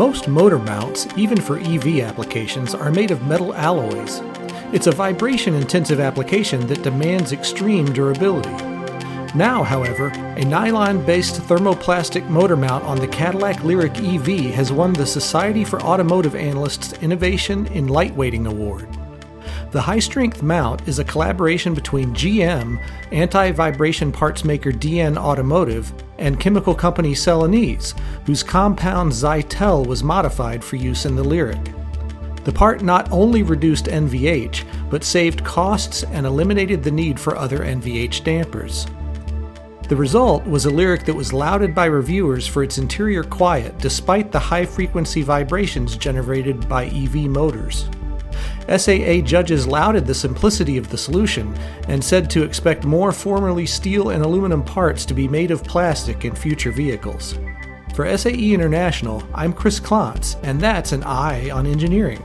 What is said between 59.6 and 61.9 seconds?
Clonts, and that's an Eye on